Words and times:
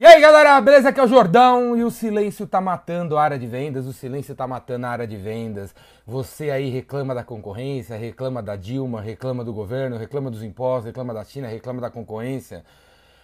E 0.00 0.06
aí 0.06 0.18
galera, 0.18 0.58
beleza? 0.62 0.88
Aqui 0.88 0.98
é 0.98 1.04
o 1.04 1.06
Jordão 1.06 1.76
e 1.76 1.84
o 1.84 1.90
silêncio 1.90 2.46
tá 2.46 2.58
matando 2.58 3.18
a 3.18 3.22
área 3.22 3.38
de 3.38 3.46
vendas, 3.46 3.84
o 3.84 3.92
silêncio 3.92 4.34
tá 4.34 4.46
matando 4.46 4.86
a 4.86 4.88
área 4.88 5.06
de 5.06 5.14
vendas. 5.14 5.74
Você 6.06 6.50
aí 6.50 6.70
reclama 6.70 7.14
da 7.14 7.22
concorrência, 7.22 7.98
reclama 7.98 8.42
da 8.42 8.56
Dilma, 8.56 9.02
reclama 9.02 9.44
do 9.44 9.52
governo, 9.52 9.98
reclama 9.98 10.30
dos 10.30 10.42
impostos, 10.42 10.86
reclama 10.86 11.12
da 11.12 11.22
China, 11.22 11.48
reclama 11.48 11.82
da 11.82 11.90
concorrência. 11.90 12.64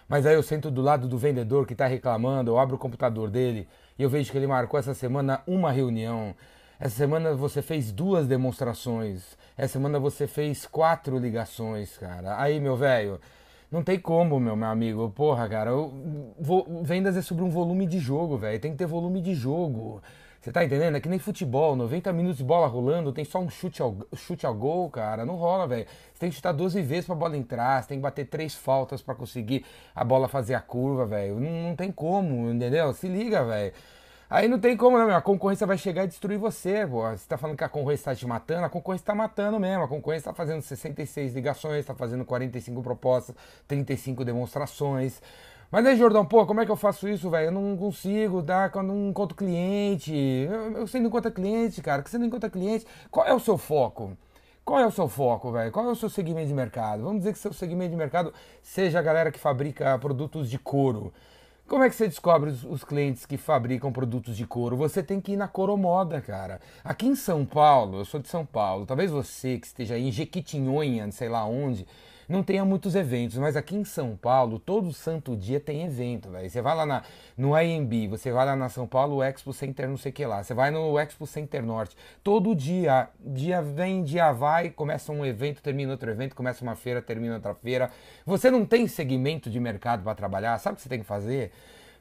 Mas 0.07 0.27
aí 0.27 0.35
eu 0.35 0.43
sento 0.43 0.69
do 0.69 0.83
lado 0.83 1.07
do 1.07 1.17
vendedor 1.17 1.65
que 1.65 1.73
tá 1.73 1.87
reclamando, 1.87 2.51
eu 2.51 2.59
abro 2.59 2.75
o 2.75 2.79
computador 2.79 3.27
dele 3.27 3.67
e 3.97 4.03
eu 4.03 4.09
vejo 4.11 4.31
que 4.31 4.37
ele 4.37 4.45
marcou 4.45 4.79
essa 4.79 4.93
semana 4.93 5.41
uma 5.47 5.71
reunião. 5.71 6.35
Essa 6.79 6.95
semana 6.95 7.33
você 7.33 7.63
fez 7.63 7.91
duas 7.91 8.27
demonstrações. 8.27 9.35
Essa 9.57 9.73
semana 9.73 9.99
você 9.99 10.27
fez 10.27 10.67
quatro 10.67 11.17
ligações, 11.17 11.97
cara. 11.97 12.39
Aí, 12.39 12.59
meu 12.59 12.75
velho, 12.75 13.19
não 13.71 13.83
tem 13.83 13.99
como, 13.99 14.39
meu, 14.39 14.55
meu 14.55 14.67
amigo. 14.67 15.09
Porra, 15.09 15.47
cara, 15.49 15.71
eu, 15.71 15.93
vou, 16.39 16.83
vendas 16.83 17.17
é 17.17 17.21
sobre 17.21 17.43
um 17.43 17.49
volume 17.49 17.85
de 17.85 17.99
jogo, 17.99 18.37
velho. 18.37 18.59
Tem 18.59 18.71
que 18.71 18.77
ter 18.77 18.85
volume 18.85 19.21
de 19.21 19.33
jogo. 19.33 20.01
Você 20.39 20.51
tá 20.53 20.63
entendendo? 20.63 20.95
É 20.95 21.01
que 21.01 21.09
nem 21.09 21.19
futebol, 21.19 21.75
90 21.75 22.13
minutos 22.13 22.37
de 22.37 22.43
bola 22.45 22.67
rolando, 22.67 23.11
tem 23.11 23.25
só 23.25 23.39
um 23.39 23.49
chute 23.49 23.81
ao, 23.81 23.97
chute 24.15 24.45
ao 24.45 24.55
gol, 24.55 24.89
cara. 24.89 25.25
Não 25.25 25.35
rola, 25.35 25.67
velho. 25.67 25.85
Você 26.13 26.19
tem 26.19 26.29
que 26.29 26.35
chutar 26.37 26.53
12 26.53 26.81
vezes 26.81 27.05
pra 27.05 27.15
bola 27.15 27.35
entrar, 27.35 27.83
você 27.83 27.89
tem 27.89 27.97
que 27.97 28.01
bater 28.01 28.25
três 28.25 28.55
faltas 28.55 29.01
para 29.01 29.13
conseguir 29.13 29.65
a 29.93 30.05
bola 30.05 30.29
fazer 30.29 30.53
a 30.53 30.61
curva, 30.61 31.05
velho. 31.05 31.37
Não, 31.37 31.69
não 31.69 31.75
tem 31.75 31.91
como, 31.91 32.49
entendeu? 32.49 32.93
Se 32.93 33.09
liga, 33.09 33.43
velho. 33.43 33.73
Aí 34.29 34.49
não 34.49 34.59
tem 34.59 34.75
como, 34.75 34.97
né, 34.97 35.05
meu? 35.05 35.15
A 35.15 35.21
concorrência 35.21 35.65
vai 35.65 35.77
chegar 35.77 36.03
e 36.03 36.07
destruir 36.07 36.37
você, 36.37 36.85
pô. 36.85 37.09
Você 37.09 37.25
tá 37.27 37.37
falando 37.37 37.57
que 37.57 37.63
a 37.63 37.69
concorrência 37.69 38.05
tá 38.05 38.15
te 38.15 38.27
matando, 38.27 38.65
a 38.65 38.69
concorrência 38.69 39.05
tá 39.05 39.15
matando 39.15 39.57
mesmo. 39.57 39.83
A 39.85 39.87
concorrência 39.87 40.31
tá 40.31 40.35
fazendo 40.35 40.61
66 40.61 41.33
ligações, 41.33 41.85
tá 41.85 41.95
fazendo 41.95 42.25
45 42.25 42.83
propostas, 42.83 43.33
35 43.67 44.25
demonstrações. 44.25 45.21
Mas 45.71 45.85
aí, 45.85 45.95
Jordão, 45.95 46.25
pô, 46.25 46.45
como 46.45 46.59
é 46.59 46.65
que 46.65 46.71
eu 46.71 46.75
faço 46.75 47.07
isso, 47.07 47.29
velho? 47.29 47.47
Eu 47.47 47.51
não 47.51 47.77
consigo 47.77 48.41
dar 48.41 48.69
quando 48.69 48.87
não 48.87 49.09
encontro 49.09 49.35
cliente. 49.35 50.13
Eu, 50.13 50.85
sei 50.87 50.99
não 50.99 51.07
encontra 51.07 51.31
cliente, 51.31 51.81
cara. 51.81 52.01
Que 52.03 52.09
você 52.09 52.17
não 52.17 52.25
encontra 52.25 52.49
cliente. 52.49 52.85
Qual 53.09 53.25
é 53.25 53.33
o 53.33 53.39
seu 53.39 53.57
foco? 53.57 54.17
Qual 54.65 54.79
é 54.79 54.85
o 54.85 54.91
seu 54.91 55.07
foco, 55.07 55.53
velho? 55.53 55.71
Qual 55.71 55.85
é 55.87 55.91
o 55.91 55.95
seu 55.95 56.09
segmento 56.09 56.47
de 56.49 56.53
mercado? 56.53 57.03
Vamos 57.03 57.19
dizer 57.19 57.31
que 57.31 57.39
seu 57.39 57.53
segmento 57.53 57.91
de 57.91 57.95
mercado 57.95 58.33
seja 58.61 58.99
a 58.99 59.01
galera 59.01 59.31
que 59.31 59.39
fabrica 59.39 59.97
produtos 59.99 60.49
de 60.49 60.59
couro. 60.59 61.13
Como 61.67 61.83
é 61.83 61.89
que 61.89 61.97
você 61.97 62.07
descobre 62.07 62.49
os, 62.49 62.83
clientes 62.85 63.25
que 63.25 63.35
fabricam 63.35 63.91
produtos 63.91 64.37
de 64.37 64.47
couro? 64.47 64.77
Você 64.77 65.03
tem 65.03 65.19
que 65.19 65.33
ir 65.33 65.35
na 65.35 65.49
Coromoda, 65.49 66.21
cara. 66.21 66.61
Aqui 66.81 67.05
em 67.05 67.15
São 67.15 67.45
Paulo, 67.45 67.99
eu 67.99 68.05
sou 68.05 68.21
de 68.21 68.29
São 68.29 68.45
Paulo, 68.45 68.85
talvez 68.85 69.11
você 69.11 69.59
que 69.59 69.67
esteja 69.67 69.99
em 69.99 70.09
Jequitinhonha, 70.09 71.11
sei 71.11 71.27
lá 71.27 71.45
onde, 71.45 71.85
não 72.27 72.43
tenha 72.43 72.65
muitos 72.65 72.93
eventos, 72.95 73.37
mas 73.37 73.55
aqui 73.55 73.75
em 73.75 73.85
São 73.85 74.15
Paulo, 74.15 74.59
todo 74.59 74.91
santo 74.91 75.35
dia 75.35 75.59
tem 75.59 75.83
evento, 75.83 76.29
velho. 76.29 76.49
Você 76.49 76.61
vai 76.61 76.75
lá 76.75 76.85
na, 76.85 77.03
no 77.37 77.57
IMB, 77.57 78.07
você 78.09 78.31
vai 78.31 78.45
lá 78.45 78.55
na 78.55 78.67
São 78.67 78.85
Paulo 78.85 79.23
Expo 79.23 79.53
Center, 79.53 79.87
não 79.87 79.97
sei 79.97 80.11
o 80.11 80.13
que 80.13 80.25
lá. 80.25 80.43
Você 80.43 80.53
vai 80.53 80.69
no 80.69 80.99
Expo 80.99 81.25
Center 81.25 81.63
Norte. 81.63 81.95
Todo 82.23 82.53
dia, 82.53 83.09
dia 83.19 83.61
vem, 83.61 84.03
dia 84.03 84.31
vai, 84.31 84.69
começa 84.69 85.11
um 85.11 85.25
evento, 85.25 85.61
termina 85.61 85.91
outro 85.91 86.11
evento, 86.11 86.35
começa 86.35 86.63
uma 86.63 86.75
feira, 86.75 87.01
termina 87.01 87.35
outra 87.35 87.55
feira. 87.55 87.89
Você 88.25 88.51
não 88.51 88.65
tem 88.65 88.87
segmento 88.87 89.49
de 89.49 89.59
mercado 89.59 90.03
para 90.03 90.13
trabalhar, 90.13 90.57
sabe 90.59 90.73
o 90.73 90.75
que 90.75 90.81
você 90.81 90.89
tem 90.89 90.99
que 90.99 91.05
fazer? 91.05 91.51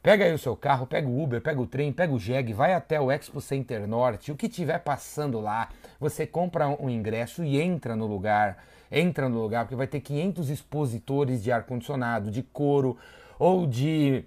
Pega 0.06 0.24
aí 0.24 0.32
o 0.32 0.38
seu 0.38 0.54
carro, 0.54 0.86
pega 0.86 1.08
o 1.08 1.20
Uber, 1.20 1.40
pega 1.40 1.60
o 1.60 1.66
trem, 1.66 1.92
pega 1.92 2.14
o 2.14 2.16
Jeg, 2.16 2.52
vai 2.52 2.74
até 2.74 3.00
o 3.00 3.10
Expo 3.10 3.40
Center 3.40 3.88
Norte, 3.88 4.30
o 4.30 4.36
que 4.36 4.48
tiver 4.48 4.78
passando 4.78 5.40
lá, 5.40 5.68
você 5.98 6.24
compra 6.24 6.68
um 6.68 6.88
ingresso 6.88 7.42
e 7.42 7.60
entra 7.60 7.96
no 7.96 8.06
lugar 8.06 8.56
entra 8.88 9.28
no 9.28 9.42
lugar, 9.42 9.64
porque 9.64 9.74
vai 9.74 9.88
ter 9.88 9.98
500 9.98 10.48
expositores 10.48 11.42
de 11.42 11.50
ar-condicionado, 11.50 12.30
de 12.30 12.40
couro 12.40 12.96
ou 13.36 13.66
de 13.66 14.24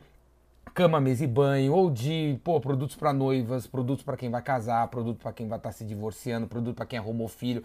cama, 0.73 0.99
mesa 0.99 1.23
e 1.23 1.27
banho, 1.27 1.73
ou 1.73 1.89
de 1.89 2.37
pô, 2.43 2.59
produtos 2.59 2.97
para 2.97 3.13
noivas, 3.13 3.65
produtos 3.65 4.03
para 4.03 4.17
quem 4.17 4.29
vai 4.29 4.41
casar, 4.41 4.85
produto 4.89 5.21
para 5.21 5.31
quem 5.31 5.47
vai 5.47 5.59
estar 5.59 5.69
tá 5.69 5.73
se 5.73 5.85
divorciando, 5.85 6.45
produto 6.45 6.75
para 6.75 6.85
quem 6.87 6.99
arrumou 6.99 7.29
filho. 7.29 7.63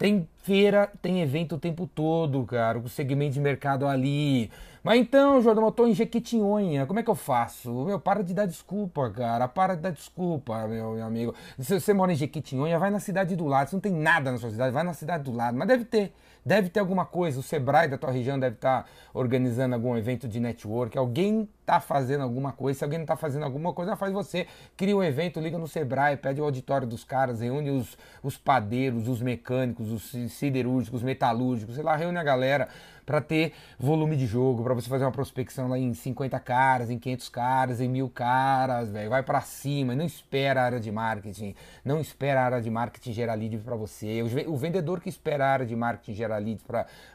Tem 0.00 0.26
feira, 0.38 0.90
tem 1.02 1.20
evento 1.20 1.56
o 1.56 1.58
tempo 1.58 1.86
todo, 1.86 2.42
cara, 2.46 2.78
o 2.78 2.88
segmento 2.88 3.34
de 3.34 3.40
mercado 3.40 3.86
ali. 3.86 4.50
Mas 4.82 4.98
então, 4.98 5.42
Jordão, 5.42 5.66
eu 5.66 5.70
tô 5.70 5.86
em 5.86 5.92
Jequitinhonha, 5.92 6.86
como 6.86 6.98
é 6.98 7.02
que 7.02 7.10
eu 7.10 7.14
faço? 7.14 7.70
Meu, 7.84 8.00
para 8.00 8.24
de 8.24 8.32
dar 8.32 8.46
desculpa, 8.46 9.10
cara, 9.10 9.46
para 9.46 9.74
de 9.74 9.82
dar 9.82 9.90
desculpa, 9.90 10.66
meu, 10.66 10.92
meu 10.94 11.04
amigo. 11.04 11.34
Se 11.58 11.78
você 11.78 11.92
mora 11.92 12.14
em 12.14 12.16
Jequitinhonha, 12.16 12.78
vai 12.78 12.88
na 12.88 12.98
cidade 12.98 13.36
do 13.36 13.44
lado. 13.44 13.68
Se 13.68 13.74
não 13.74 13.80
tem 13.80 13.92
nada 13.92 14.32
na 14.32 14.38
sua 14.38 14.48
cidade, 14.48 14.72
vai 14.72 14.84
na 14.84 14.94
cidade 14.94 15.22
do 15.24 15.36
lado. 15.36 15.58
Mas 15.58 15.68
deve 15.68 15.84
ter, 15.84 16.14
deve 16.42 16.70
ter 16.70 16.80
alguma 16.80 17.04
coisa. 17.04 17.38
O 17.38 17.42
Sebrae 17.42 17.86
da 17.86 17.98
tua 17.98 18.10
região 18.10 18.40
deve 18.40 18.54
estar 18.54 18.84
tá 18.84 18.88
organizando 19.12 19.74
algum 19.74 19.98
evento 19.98 20.26
de 20.26 20.40
network. 20.40 20.96
Alguém 20.96 21.46
tá 21.70 21.80
fazendo 21.80 22.22
alguma 22.22 22.52
coisa. 22.52 22.78
Se 22.78 22.84
alguém 22.84 22.98
não 22.98 23.06
tá 23.06 23.16
fazendo 23.16 23.44
alguma 23.44 23.72
coisa, 23.72 23.94
faz 23.94 24.12
você. 24.12 24.46
Cria 24.76 24.96
um 24.96 25.02
evento, 25.02 25.38
liga 25.38 25.56
no 25.56 25.68
Sebrae, 25.68 26.16
pede 26.16 26.40
o 26.40 26.44
auditório 26.44 26.86
dos 26.86 27.04
caras, 27.04 27.40
reúne 27.40 27.70
os, 27.70 27.96
os 28.22 28.36
padeiros, 28.36 29.06
os 29.06 29.22
mecânicos, 29.22 29.90
os 29.90 30.32
siderúrgicos, 30.32 31.02
metalúrgicos, 31.02 31.76
sei 31.76 31.84
lá, 31.84 31.94
reúne 31.94 32.18
a 32.18 32.24
galera 32.24 32.68
para 33.10 33.20
ter 33.20 33.54
volume 33.76 34.14
de 34.16 34.24
jogo, 34.24 34.62
para 34.62 34.72
você 34.72 34.88
fazer 34.88 35.04
uma 35.04 35.10
prospecção 35.10 35.66
lá 35.66 35.76
em 35.76 35.92
50 35.92 36.38
caras, 36.38 36.90
em 36.90 36.96
500 36.96 37.28
caras, 37.28 37.80
em 37.80 37.88
mil 37.88 38.08
caras, 38.08 38.88
velho. 38.88 39.10
Vai 39.10 39.20
para 39.20 39.40
cima, 39.40 39.96
não 39.96 40.04
espera 40.04 40.62
a 40.62 40.64
área 40.66 40.78
de 40.78 40.92
marketing, 40.92 41.56
não 41.84 42.00
espera 42.00 42.40
a 42.40 42.44
área 42.44 42.62
de 42.62 42.70
marketing 42.70 43.12
gerar 43.12 43.34
leads 43.34 43.64
para 43.64 43.74
você. 43.74 44.22
O 44.46 44.56
vendedor 44.56 45.00
que 45.00 45.08
espera 45.08 45.44
a 45.44 45.48
área 45.48 45.66
de 45.66 45.74
marketing 45.74 46.14
gerar 46.14 46.38
leads 46.38 46.64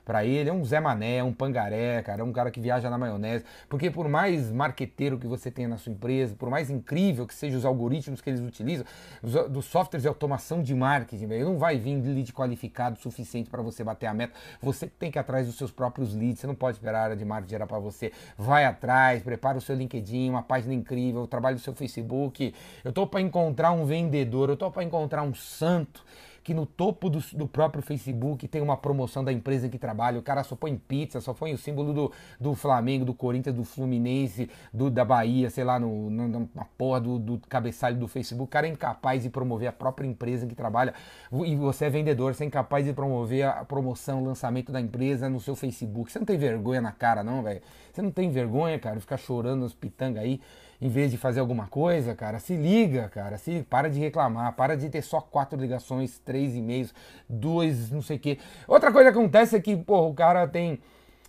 para 0.03 0.25
ele 0.25 0.49
é 0.49 0.53
um 0.53 0.65
Zé 0.65 0.81
Mané, 0.81 1.19
é 1.19 1.23
um 1.23 1.31
pangaré, 1.31 2.03
cara, 2.03 2.19
é 2.19 2.25
um 2.25 2.33
cara 2.33 2.51
que 2.51 2.59
viaja 2.59 2.89
na 2.89 2.97
maionese. 2.97 3.45
Porque 3.69 3.89
por 3.89 4.09
mais 4.09 4.51
marqueteiro 4.51 5.17
que 5.17 5.27
você 5.27 5.49
tenha 5.49 5.69
na 5.69 5.77
sua 5.77 5.93
empresa, 5.93 6.35
por 6.35 6.49
mais 6.49 6.69
incrível 6.69 7.25
que 7.25 7.33
sejam 7.33 7.57
os 7.57 7.63
algoritmos 7.63 8.19
que 8.19 8.29
eles 8.29 8.41
utilizam, 8.41 8.85
dos 9.23 9.63
softwares 9.63 10.01
de 10.01 10.09
automação 10.09 10.61
de 10.61 10.75
marketing, 10.75 11.27
velho, 11.27 11.45
não 11.45 11.57
vai 11.57 11.77
vir 11.77 12.01
lead 12.01 12.33
qualificado 12.33 12.99
suficiente 12.99 13.49
para 13.49 13.61
você 13.61 13.81
bater 13.81 14.07
a 14.07 14.13
meta. 14.13 14.33
Você 14.61 14.87
tem 14.87 15.09
que 15.09 15.17
ir 15.17 15.21
atrás 15.21 15.47
dos 15.47 15.55
seus 15.55 15.71
próprios 15.71 15.84
próprios 15.85 16.15
leads, 16.15 16.39
você 16.39 16.47
não 16.47 16.55
pode 16.55 16.77
esperar 16.77 16.99
a 16.99 17.03
área 17.03 17.15
de 17.15 17.23
marketing 17.23 17.51
gerar 17.51 17.67
para 17.67 17.79
você. 17.79 18.11
Vai 18.37 18.65
atrás, 18.65 19.21
prepara 19.21 19.57
o 19.57 19.61
seu 19.61 19.75
LinkedIn, 19.75 20.29
uma 20.29 20.41
página 20.41 20.73
incrível, 20.73 21.27
trabalho 21.27 21.55
no 21.55 21.61
seu 21.61 21.73
Facebook. 21.73 22.53
Eu 22.83 22.91
tô 22.91 23.05
para 23.05 23.21
encontrar 23.21 23.71
um 23.71 23.85
vendedor, 23.85 24.49
eu 24.49 24.57
tô 24.57 24.71
para 24.71 24.83
encontrar 24.83 25.21
um 25.21 25.33
santo 25.33 26.03
que 26.45 26.53
no 26.53 26.67
topo 26.67 27.09
do, 27.09 27.19
do, 27.33 27.47
próprio 27.47 27.81
Facebook 27.81 28.47
tem 28.47 28.61
uma 28.61 28.77
promoção 28.77 29.23
da 29.23 29.33
empresa 29.33 29.65
em 29.65 29.69
que 29.71 29.79
trabalha. 29.79 30.19
O 30.19 30.21
cara 30.21 30.43
só 30.43 30.55
põe 30.55 30.77
pizza, 30.77 31.19
só 31.19 31.33
põe 31.33 31.51
o 31.51 31.57
símbolo 31.57 31.91
do, 31.91 32.11
do 32.39 32.53
Flamengo, 32.53 33.03
do 33.03 33.15
Corinthians, 33.15 33.55
do 33.55 33.63
Fluminense, 33.63 34.47
do, 34.71 34.91
da 34.91 35.03
Bahia, 35.03 35.49
sei 35.49 35.63
lá, 35.63 35.79
no, 35.79 36.07
no, 36.07 36.47
na 36.53 36.65
porra 36.77 37.01
do, 37.01 37.17
do 37.17 37.39
cabeçalho 37.49 37.97
do 37.97 38.07
Facebook. 38.07 38.47
O 38.47 38.51
cara 38.51 38.67
é 38.67 38.69
incapaz 38.69 39.23
de 39.23 39.29
promover 39.31 39.67
a 39.67 39.71
própria 39.71 40.07
empresa 40.07 40.45
em 40.45 40.47
que 40.47 40.53
trabalha. 40.53 40.93
E 41.31 41.55
você 41.55 41.85
é 41.85 41.89
vendedor, 41.89 42.35
você 42.35 42.43
é 42.43 42.47
incapaz 42.47 42.85
de 42.85 42.93
promover 42.93 43.47
a 43.47 43.65
promoção, 43.65 44.21
o 44.21 44.25
lançamento 44.25 44.71
da 44.71 44.79
empresa 44.79 45.27
no 45.27 45.41
seu 45.41 45.55
Facebook. 45.55 46.11
Você 46.11 46.19
não 46.19 46.27
tem 46.27 46.37
vergonha 46.37 46.79
na 46.79 46.91
cara, 46.91 47.23
não, 47.23 47.41
velho? 47.41 47.61
Você 47.91 48.03
não 48.03 48.11
tem 48.11 48.29
vergonha, 48.29 48.77
cara, 48.77 48.97
de 48.97 49.01
ficar 49.01 49.17
chorando 49.17 49.61
nos 49.61 49.73
pitanga 49.73 50.19
aí 50.19 50.39
em 50.81 50.89
vez 50.89 51.09
de 51.09 51.17
fazer 51.17 51.39
alguma 51.39 51.67
coisa, 51.67 52.13
cara, 52.13 52.39
se 52.39 52.55
liga, 52.55 53.09
cara, 53.09 53.37
se 53.37 53.63
para 53.69 53.89
de 53.89 53.99
reclamar, 53.99 54.53
para 54.53 54.75
de 54.75 54.89
ter 54.89 55.01
só 55.01 55.21
quatro 55.21 55.59
ligações, 55.59 56.19
três 56.19 56.34
e-mails, 56.35 56.93
dois, 57.29 57.89
não 57.91 58.01
sei 58.01 58.17
o 58.17 58.19
quê. 58.19 58.37
Outra 58.67 58.91
coisa 58.91 59.11
que 59.11 59.17
acontece 59.17 59.55
é 59.55 59.59
que, 59.61 59.75
pô, 59.75 60.07
o 60.07 60.13
cara 60.13 60.47
tem 60.47 60.79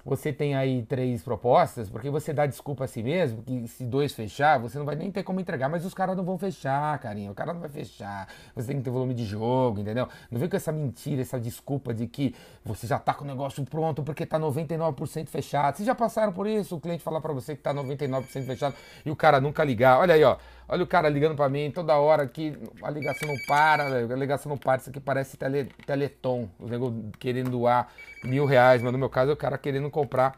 você 0.06 0.33
tem 0.33 0.55
aí 0.55 0.84
três 0.84 1.21
propostas, 1.21 1.91
porque 1.91 2.09
você 2.09 2.33
dá 2.33 2.47
desculpa 2.47 2.84
a 2.84 2.87
si 2.87 3.03
mesmo, 3.03 3.43
que 3.43 3.67
se 3.67 3.84
dois 3.84 4.12
fechar, 4.12 4.56
você 4.56 4.78
não 4.78 4.87
vai 4.87 4.94
nem 4.94 5.11
ter 5.11 5.25
como 5.25 5.41
entregar, 5.41 5.69
mas 5.69 5.84
os 5.84 5.93
caras 5.93 6.17
não 6.17 6.22
vão 6.22 6.39
fechar, 6.39 6.97
carinha, 7.00 7.28
o 7.28 7.34
cara 7.34 7.53
não 7.53 7.59
vai 7.61 7.69
fechar, 7.69 8.28
você 8.55 8.69
tem 8.69 8.77
que 8.77 8.84
ter 8.84 8.91
volume 8.91 9.15
de 9.15 9.25
jogo, 9.25 9.81
entendeu? 9.81 10.09
Não 10.31 10.39
vem 10.39 10.49
com 10.49 10.56
essa 10.56 10.71
mentira, 10.71 11.21
essa 11.21 11.41
desculpa 11.41 11.93
de 11.93 12.06
que 12.06 12.37
você 12.65 12.87
já 12.87 13.00
tá 13.00 13.12
com 13.12 13.25
o 13.25 13.27
negócio 13.27 13.65
pronto 13.65 14.05
porque 14.05 14.25
tá 14.25 14.39
99% 14.39 15.27
fechado. 15.27 15.77
Vocês 15.77 15.87
já 15.87 15.94
passaram 15.94 16.33
por 16.33 16.47
isso? 16.47 16.77
O 16.77 16.81
cliente 16.81 17.03
falar 17.03 17.21
para 17.21 17.33
você 17.33 17.56
que 17.56 17.62
tá 17.62 17.75
99% 17.75 18.47
fechado 18.47 18.77
e 19.05 19.11
o 19.11 19.17
cara 19.17 19.41
nunca 19.41 19.65
ligar. 19.65 19.99
Olha 19.99 20.14
aí, 20.14 20.23
ó. 20.23 20.37
Olha 20.69 20.82
o 20.82 20.87
cara 20.87 21.09
ligando 21.09 21.37
para 21.37 21.49
mim 21.49 21.70
toda 21.70 21.97
hora 21.97 22.26
que 22.26 22.59
a 22.82 22.91
ligação 22.91 23.29
não 23.29 23.37
para, 23.47 23.85
a 23.85 24.17
ligação 24.17 24.50
não 24.50 24.59
para. 24.59 24.81
Isso 24.81 24.91
aqui 24.91 24.99
parece 24.99 25.37
tele, 25.37 25.64
Teleton, 25.87 26.49
o 26.59 26.67
nego 26.67 26.93
querendo 27.20 27.50
doar 27.50 27.88
mil 28.25 28.44
reais, 28.44 28.82
mas 28.82 28.93
no 28.93 28.99
meu 28.99 29.09
caso 29.09 29.31
é 29.31 29.35
o 29.35 29.37
cara 29.37 29.56
querendo 29.56 29.88
comprar 29.96 30.37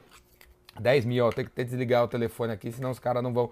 10 0.79 1.05
mil. 1.05 1.29
Tem 1.31 1.45
que 1.45 1.65
desligar 1.65 2.05
o 2.05 2.09
telefone 2.09 2.53
aqui, 2.53 2.71
senão 2.71 2.93
os 2.93 3.01
caras 3.01 3.23
não 3.23 3.33
vão. 3.33 3.51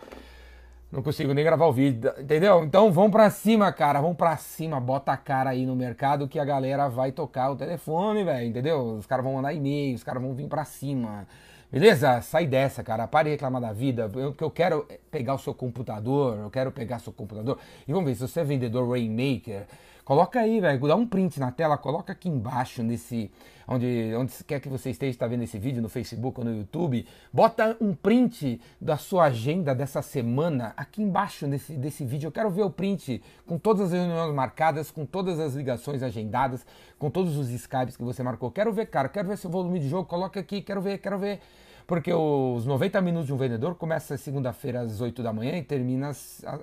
Não 0.92 1.02
consigo 1.02 1.34
nem 1.34 1.44
gravar 1.44 1.66
o 1.66 1.72
vídeo, 1.72 2.12
entendeu? 2.16 2.62
Então 2.62 2.92
vão 2.92 3.10
pra 3.10 3.28
cima, 3.28 3.72
cara, 3.72 4.00
vão 4.00 4.14
pra 4.14 4.36
cima, 4.36 4.78
bota 4.78 5.10
a 5.10 5.16
cara 5.16 5.50
aí 5.50 5.66
no 5.66 5.74
mercado 5.74 6.28
que 6.28 6.38
a 6.38 6.44
galera 6.44 6.88
vai 6.88 7.10
tocar 7.10 7.50
o 7.50 7.56
telefone, 7.56 8.22
velho, 8.22 8.46
entendeu? 8.46 8.94
Os 8.96 9.04
caras 9.04 9.24
vão 9.24 9.34
mandar 9.34 9.52
e-mail, 9.52 9.96
os 9.96 10.04
caras 10.04 10.22
vão 10.22 10.32
vir 10.32 10.46
pra 10.46 10.64
cima. 10.64 11.26
Beleza? 11.72 12.20
Sai 12.20 12.46
dessa, 12.46 12.84
cara. 12.84 13.08
Pare 13.08 13.30
de 13.30 13.30
reclamar 13.32 13.60
da 13.60 13.72
vida. 13.72 14.08
Eu, 14.14 14.32
eu 14.40 14.50
quero 14.50 14.86
pegar 15.10 15.34
o 15.34 15.38
seu 15.38 15.52
computador, 15.52 16.38
eu 16.38 16.50
quero 16.50 16.70
pegar 16.70 17.00
seu 17.00 17.12
computador. 17.12 17.58
E 17.86 17.92
vamos 17.92 18.08
ver, 18.08 18.14
se 18.14 18.20
você 18.20 18.40
é 18.40 18.44
vendedor 18.44 18.88
Rainmaker, 18.88 19.66
Coloca 20.06 20.38
aí, 20.38 20.60
velho, 20.60 20.86
dá 20.86 20.94
um 20.94 21.04
print 21.04 21.40
na 21.40 21.50
tela, 21.50 21.76
coloca 21.76 22.12
aqui 22.12 22.28
embaixo 22.28 22.80
nesse 22.80 23.28
onde 23.66 24.14
onde 24.14 24.32
quer 24.44 24.60
que 24.60 24.68
você 24.68 24.90
esteja 24.90 25.10
está 25.10 25.26
vendo 25.26 25.42
esse 25.42 25.58
vídeo 25.58 25.82
no 25.82 25.88
Facebook 25.88 26.38
ou 26.38 26.44
no 26.44 26.56
YouTube, 26.56 27.04
bota 27.32 27.76
um 27.80 27.92
print 27.92 28.60
da 28.80 28.96
sua 28.96 29.24
agenda 29.24 29.74
dessa 29.74 30.00
semana 30.02 30.72
aqui 30.76 31.02
embaixo 31.02 31.48
desse, 31.48 31.72
desse 31.72 32.04
vídeo. 32.04 32.28
Eu 32.28 32.30
quero 32.30 32.48
ver 32.50 32.62
o 32.62 32.70
print 32.70 33.20
com 33.44 33.58
todas 33.58 33.86
as 33.86 33.92
reuniões 33.92 34.32
marcadas, 34.32 34.92
com 34.92 35.04
todas 35.04 35.40
as 35.40 35.54
ligações 35.54 36.04
agendadas, 36.04 36.64
com 37.00 37.10
todos 37.10 37.36
os 37.36 37.50
Skypes 37.50 37.96
que 37.96 38.04
você 38.04 38.22
marcou. 38.22 38.48
Quero 38.48 38.72
ver, 38.72 38.86
cara, 38.86 39.08
quero 39.08 39.26
ver 39.26 39.36
seu 39.36 39.50
volume 39.50 39.80
de 39.80 39.88
jogo, 39.88 40.08
coloca 40.08 40.38
aqui, 40.38 40.62
quero 40.62 40.80
ver, 40.80 40.98
quero 40.98 41.18
ver. 41.18 41.40
Porque 41.86 42.12
os 42.12 42.66
90 42.66 43.00
minutos 43.00 43.28
de 43.28 43.32
um 43.32 43.36
vendedor 43.36 43.76
começa 43.76 44.16
segunda-feira 44.16 44.80
às 44.80 45.00
8 45.00 45.22
da 45.22 45.32
manhã 45.32 45.56
e 45.56 45.62
termina 45.62 46.12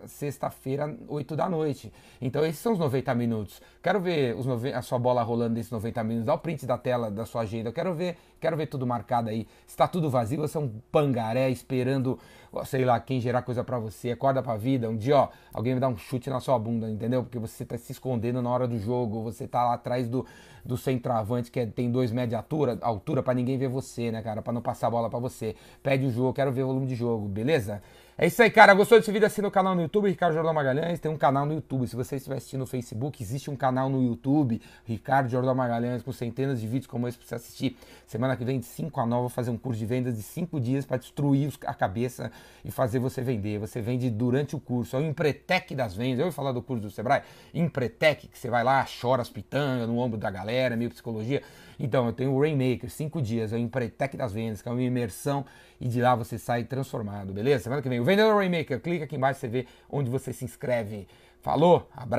sexta-feira, 0.05 0.97
8 1.07 1.35
da 1.35 1.49
noite. 1.49 1.93
Então 2.21 2.45
esses 2.45 2.59
são 2.59 2.73
os 2.73 2.79
90 2.79 3.15
minutos. 3.15 3.61
Quero 3.81 4.01
ver 4.01 4.35
os 4.35 4.45
a 4.65 4.81
sua 4.81 4.99
bola 4.99 5.23
rolando 5.23 5.55
nesses 5.55 5.71
90 5.71 6.03
minutos. 6.03 6.25
Dá 6.25 6.33
o 6.33 6.39
print 6.39 6.65
da 6.65 6.77
tela 6.77 7.09
da 7.09 7.25
sua 7.25 7.43
agenda. 7.43 7.71
Quero 7.71 7.93
ver, 7.93 8.17
quero 8.37 8.57
ver 8.57 8.67
tudo 8.67 8.85
marcado 8.85 9.29
aí. 9.29 9.47
Se 9.65 9.77
tá 9.77 9.87
tudo 9.87 10.09
vazio, 10.09 10.41
você 10.41 10.57
é 10.57 10.59
um 10.59 10.69
pangaré 10.91 11.49
esperando, 11.49 12.19
sei 12.65 12.85
lá, 12.85 12.99
quem 12.99 13.19
gerar 13.19 13.41
coisa 13.41 13.63
para 13.63 13.79
você. 13.79 14.11
Acorda 14.11 14.41
pra 14.41 14.55
vida. 14.55 14.89
Um 14.89 14.95
dia, 14.95 15.17
ó, 15.17 15.29
alguém 15.53 15.73
me 15.73 15.79
dá 15.79 15.87
um 15.87 15.97
chute 15.97 16.29
na 16.29 16.39
sua 16.39 16.57
bunda, 16.59 16.89
entendeu? 16.89 17.23
Porque 17.23 17.39
você 17.39 17.65
tá 17.65 17.77
se 17.77 17.91
escondendo 17.91 18.41
na 18.41 18.49
hora 18.49 18.67
do 18.67 18.77
jogo, 18.77 19.23
você 19.23 19.47
tá 19.47 19.63
lá 19.63 19.73
atrás 19.73 20.07
do, 20.07 20.25
do 20.63 20.77
centroavante 20.77 21.49
que 21.51 21.59
é, 21.59 21.65
tem 21.65 21.91
dois 21.91 22.11
de 22.11 22.35
altura, 22.35 22.77
altura 22.81 23.23
para 23.23 23.33
ninguém 23.33 23.57
ver 23.57 23.67
você, 23.67 24.11
né, 24.11 24.21
cara? 24.21 24.41
Para 24.41 24.53
não 24.53 24.61
passar 24.61 24.87
a 24.87 24.91
bola 24.91 25.09
para 25.09 25.19
você. 25.19 25.55
Pede 25.81 26.05
o 26.05 26.11
jogo, 26.11 26.33
quero 26.33 26.51
ver 26.51 26.63
o 26.63 26.67
volume 26.67 26.85
de 26.85 26.95
jogo, 26.95 27.27
beleza? 27.27 27.81
É 28.15 28.27
isso 28.27 28.43
aí, 28.43 28.51
cara. 28.51 28.75
Gostou 28.75 28.99
desse 28.99 29.11
vídeo? 29.11 29.25
Assina 29.25 29.47
o 29.47 29.51
canal 29.51 29.73
no 29.73 29.81
YouTube, 29.81 30.07
Ricardo 30.07 30.35
Jordão 30.35 30.53
Magalhães. 30.53 30.99
Tem 30.99 31.11
um 31.11 31.17
canal 31.17 31.47
no 31.47 31.53
YouTube. 31.55 31.87
Se 31.87 31.95
você 31.95 32.17
estiver 32.17 32.35
assistindo 32.35 32.59
no 32.59 32.67
Facebook, 32.67 33.23
existe 33.23 33.49
um 33.49 33.55
canal 33.55 33.89
no 33.89 34.03
YouTube, 34.03 34.61
Ricardo 34.85 35.29
Jordão 35.29 35.55
Magalhães, 35.55 36.03
com 36.03 36.11
centenas 36.11 36.61
de 36.61 36.67
vídeos 36.67 36.85
como 36.85 37.07
esse 37.07 37.17
para 37.17 37.25
você 37.25 37.35
assistir. 37.35 37.75
Semana 38.05 38.37
que 38.37 38.45
vem, 38.45 38.59
de 38.59 38.67
5 38.67 39.01
a 39.01 39.05
9, 39.07 39.21
vou 39.21 39.29
fazer 39.29 39.49
um 39.49 39.57
curso 39.57 39.79
de 39.79 39.87
vendas 39.87 40.15
de 40.15 40.21
5 40.21 40.59
dias 40.59 40.85
para 40.85 40.97
destruir 40.97 41.51
a 41.65 41.73
cabeça 41.73 42.31
e 42.63 42.69
fazer 42.69 42.99
você 42.99 43.19
vender. 43.19 43.57
Você 43.57 43.81
vende 43.81 44.11
durante 44.11 44.55
o 44.55 44.59
curso. 44.59 44.95
É 44.95 44.99
o 44.99 45.01
Empretec 45.01 45.73
das 45.73 45.95
vendas. 45.95 46.19
Eu 46.19 46.27
ia 46.27 46.31
falar 46.31 46.51
do 46.51 46.61
curso 46.61 46.83
do 46.83 46.91
Sebrae. 46.91 47.23
Empretec, 47.51 48.27
que 48.27 48.37
você 48.37 48.47
vai 48.47 48.63
lá, 48.63 48.85
chora 49.01 49.23
as 49.23 49.29
pitangas 49.29 49.87
no 49.87 49.97
ombro 49.97 50.19
da 50.19 50.29
galera, 50.29 50.75
meio 50.75 50.91
psicologia. 50.91 51.41
Então, 51.79 52.05
eu 52.05 52.13
tenho 52.13 52.31
o 52.31 52.39
Rainmaker, 52.39 52.91
5 52.91 53.19
dias. 53.23 53.51
É 53.51 53.55
o 53.55 53.59
Empretec 53.59 54.15
das 54.15 54.31
vendas, 54.31 54.61
que 54.61 54.69
é 54.69 54.71
uma 54.71 54.83
imersão 54.83 55.43
e 55.83 55.87
de 55.89 56.01
lá 56.01 56.15
você 56.15 56.37
sai 56.37 56.63
transformado, 56.63 57.33
beleza? 57.33 57.65
Semana 57.65 57.81
que 57.81 57.89
vem, 57.89 57.99
o 58.03 58.05
Vendedor 58.05 58.35
Rainmaker, 58.35 58.81
clica 58.81 59.05
aqui 59.05 59.15
embaixo, 59.15 59.39
você 59.39 59.47
vê 59.47 59.65
onde 59.89 60.09
você 60.09 60.33
se 60.33 60.43
inscreve. 60.43 61.07
Falou, 61.41 61.89
abraço! 61.95 62.11